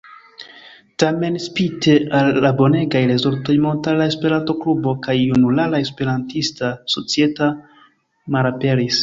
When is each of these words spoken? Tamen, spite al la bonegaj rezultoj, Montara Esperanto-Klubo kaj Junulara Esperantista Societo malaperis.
Tamen, 1.01 1.35
spite 1.43 1.93
al 2.19 2.39
la 2.45 2.51
bonegaj 2.61 3.01
rezultoj, 3.11 3.57
Montara 3.67 4.07
Esperanto-Klubo 4.13 4.95
kaj 5.09 5.17
Junulara 5.19 5.83
Esperantista 5.89 6.73
Societo 6.97 7.53
malaperis. 8.39 8.97